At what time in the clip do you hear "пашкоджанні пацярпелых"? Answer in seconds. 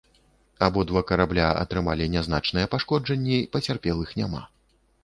2.73-4.09